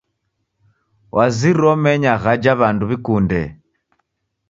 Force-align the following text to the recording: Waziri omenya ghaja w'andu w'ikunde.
Waziri 1.15 1.63
omenya 1.73 2.13
ghaja 2.23 2.53
w'andu 2.59 2.83
w'ikunde. 2.89 3.41